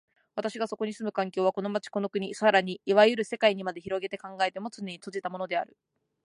[0.33, 5.77] 私がそこに住む環境は、この町、この国、更にいわゆる世界にまで拡げて考えても、つねに閉じたものである。